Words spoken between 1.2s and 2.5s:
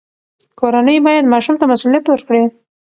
ماشوم ته مسوولیت ورکړي.